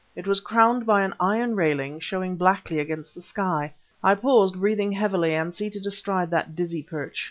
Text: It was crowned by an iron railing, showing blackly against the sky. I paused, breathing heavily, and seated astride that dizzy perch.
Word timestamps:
It 0.15 0.25
was 0.25 0.39
crowned 0.39 0.87
by 0.87 1.03
an 1.03 1.13
iron 1.19 1.55
railing, 1.55 1.99
showing 1.99 2.35
blackly 2.35 2.79
against 2.79 3.13
the 3.13 3.21
sky. 3.21 3.75
I 4.03 4.15
paused, 4.15 4.59
breathing 4.59 4.93
heavily, 4.93 5.35
and 5.35 5.53
seated 5.53 5.85
astride 5.85 6.31
that 6.31 6.55
dizzy 6.55 6.81
perch. 6.81 7.19